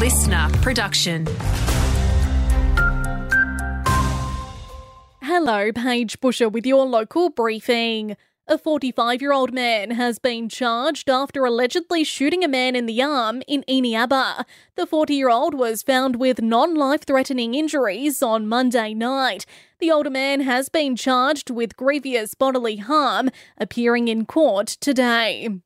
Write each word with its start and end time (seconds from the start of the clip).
LiSTNR 0.00 0.62
production. 0.62 1.26
Hello, 5.22 5.70
Paige 5.72 6.18
Busher 6.22 6.48
with 6.48 6.64
your 6.64 6.86
local 6.86 7.28
briefing. 7.28 8.16
A 8.48 8.56
45 8.56 9.20
year 9.20 9.34
old 9.34 9.52
man 9.52 9.90
has 9.90 10.18
been 10.18 10.48
charged 10.48 11.10
after 11.10 11.44
allegedly 11.44 12.02
shooting 12.02 12.42
a 12.42 12.48
man 12.48 12.74
in 12.74 12.86
the 12.86 13.02
arm 13.02 13.42
in 13.46 13.62
Eneabba. 13.68 14.46
The 14.74 14.86
40 14.86 15.14
year 15.14 15.28
old 15.28 15.52
was 15.52 15.82
found 15.82 16.16
with 16.16 16.40
non 16.40 16.74
life 16.74 17.04
threatening 17.04 17.52
injuries 17.52 18.22
on 18.22 18.48
Monday 18.48 18.94
night. 18.94 19.44
The 19.80 19.90
older 19.90 20.08
man 20.08 20.40
has 20.40 20.70
been 20.70 20.96
charged 20.96 21.50
with 21.50 21.76
grievous 21.76 22.32
bodily 22.32 22.76
harm, 22.76 23.28
appearing 23.58 24.08
in 24.08 24.24
court 24.24 24.66
today. 24.80 25.60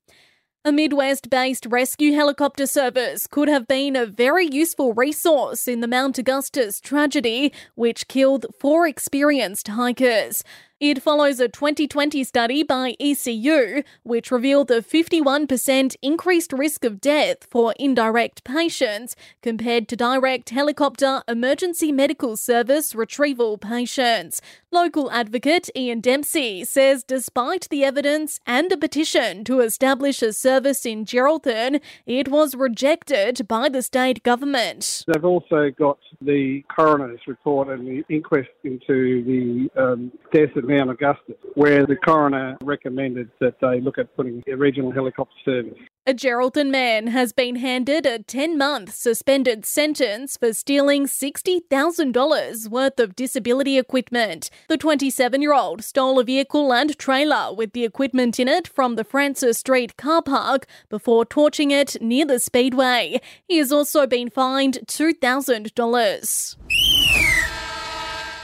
A 0.67 0.73
Midwest 0.73 1.29
based 1.29 1.67
rescue 1.67 2.15
helicopter 2.15 2.67
service 2.67 3.27
could 3.27 3.49
have 3.49 3.69
been 3.69 3.95
a 3.95 4.07
very 4.07 4.47
useful 4.47 4.95
resource 4.95 5.69
in 5.69 5.81
the 5.81 5.87
Mount 5.87 6.17
Augustus 6.17 6.81
tragedy, 6.81 7.53
which 7.75 8.09
killed 8.09 8.47
four 8.59 8.87
experienced 8.87 9.69
hikers. 9.69 10.43
It 10.87 11.01
follows 11.01 11.41
a 11.41 11.49
2020 11.49 12.23
study 12.25 12.63
by 12.63 12.95
ECU, 13.01 13.83
which 14.03 14.31
revealed 14.31 14.71
a 14.71 14.83
51% 14.83 15.97
increased 16.03 16.53
risk 16.53 16.85
of 16.85 17.01
death 17.01 17.47
for 17.51 17.73
indirect 17.79 18.45
patients 18.45 19.17
compared 19.41 19.89
to 19.89 19.97
direct 19.97 20.51
helicopter 20.51 21.23
emergency 21.27 21.91
medical 21.91 22.37
service 22.37 22.95
retrieval 22.95 23.57
patients. 23.57 24.43
Local 24.71 25.11
advocate 25.11 25.71
Ian 25.75 26.01
Dempsey 26.01 26.65
says 26.65 27.03
despite 27.03 27.69
the 27.71 27.83
evidence 27.83 28.39
and 28.47 28.71
a 28.71 28.77
petition 28.77 29.43
to 29.45 29.61
establish 29.61 30.21
a 30.21 30.35
service 30.35 30.85
in 30.85 31.07
Geraldton, 31.07 31.81
it 32.05 32.29
was 32.29 32.55
rejected 32.55 33.49
by 33.49 33.71
the 33.71 33.81
state 33.81 34.23
government. 34.23 35.05
They've 35.07 35.25
also 35.25 35.71
got 35.71 35.99
the 36.21 36.63
coroner's 36.77 37.21
report 37.27 37.69
and 37.69 37.87
the 37.87 38.05
inquest 38.13 38.51
into 38.65 39.25
the 39.25 39.81
um, 39.81 40.13
death 40.31 40.55
at 40.57 40.65
Mount 40.75 40.91
Augustus, 40.91 41.37
where 41.55 41.87
the 41.87 41.97
coroner 41.97 42.57
recommended 42.63 43.31
that 43.41 43.55
they 43.61 43.81
look 43.81 43.99
at 43.99 44.15
putting 44.17 44.43
a 44.49 44.57
regional 44.57 44.91
helicopter 44.91 45.37
service. 45.45 45.79
A 46.07 46.13
Geraldton 46.13 46.71
man 46.71 47.07
has 47.07 47.33
been 47.33 47.57
handed 47.57 48.05
a 48.05 48.19
10 48.19 48.59
month 48.59 48.93
suspended 48.93 49.65
sentence 49.65 50.37
for 50.37 50.53
stealing 50.53 51.07
$60,000 51.07 52.69
worth 52.69 53.01
of 53.01 53.17
disability 53.17 53.79
equipment. 53.79 54.51
The 54.69 54.77
27 54.77 55.41
year 55.41 55.55
old 55.55 55.83
stole 55.83 56.19
a 56.19 56.25
vehicle 56.25 56.75
and 56.75 56.99
trailer 56.99 57.55
with 57.55 57.73
the 57.73 57.85
equipment 57.85 58.39
in 58.39 58.49
it 58.49 58.69
from 58.69 58.97
the 58.97 59.05
Francis 59.05 59.59
Street 59.59 59.97
car 59.97 60.23
park 60.23 60.67
before 60.91 61.25
torching 61.25 61.71
it 61.71 61.97
near 62.03 62.27
the 62.27 62.39
Speedway. 62.39 63.21
He 63.49 63.59
has 63.59 63.73
also 63.73 64.07
been 64.07 64.29
fined 64.29 64.81
$2,000. 64.87 66.57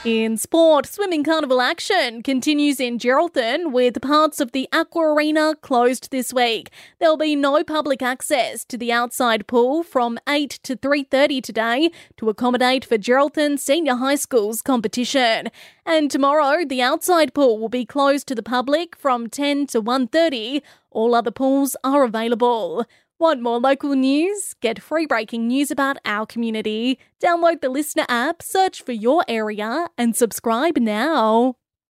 In 0.03 0.35
sport, 0.35 0.87
swimming 0.87 1.23
carnival 1.23 1.61
action 1.61 2.23
continues 2.23 2.79
in 2.79 2.97
Geraldton 2.97 3.71
with 3.71 4.01
parts 4.01 4.39
of 4.39 4.51
the 4.51 4.67
Aqua 4.73 5.13
Arena 5.13 5.53
closed 5.61 6.09
this 6.09 6.33
week. 6.33 6.71
There'll 6.99 7.17
be 7.17 7.35
no 7.35 7.63
public 7.63 8.01
access 8.01 8.65
to 8.65 8.79
the 8.79 8.91
outside 8.91 9.45
pool 9.45 9.83
from 9.83 10.17
8 10.27 10.49
to 10.63 10.75
3:30 10.75 11.39
today 11.39 11.91
to 12.17 12.29
accommodate 12.29 12.83
for 12.83 12.97
Geraldton 12.97 13.59
Senior 13.59 13.93
High 13.97 14.15
School's 14.15 14.63
competition. 14.63 15.51
And 15.85 16.09
tomorrow, 16.09 16.65
the 16.65 16.81
outside 16.81 17.35
pool 17.35 17.59
will 17.59 17.69
be 17.69 17.85
closed 17.85 18.27
to 18.29 18.33
the 18.33 18.41
public 18.41 18.95
from 18.95 19.29
10 19.29 19.67
to 19.67 19.81
1:30. 19.81 20.63
All 20.89 21.13
other 21.13 21.29
pools 21.29 21.75
are 21.83 22.03
available. 22.03 22.87
Want 23.21 23.39
more 23.39 23.59
local 23.59 23.91
news? 23.91 24.55
Get 24.61 24.81
free 24.81 25.05
breaking 25.05 25.45
news 25.45 25.69
about 25.69 25.97
our 26.05 26.25
community. 26.25 26.97
Download 27.23 27.61
the 27.61 27.67
LiSTNR 27.67 28.05
app, 28.09 28.41
search 28.41 28.81
for 28.81 28.93
your 28.93 29.23
area, 29.27 29.89
and 29.95 30.15
subscribe 30.15 30.77
now. 30.77 31.53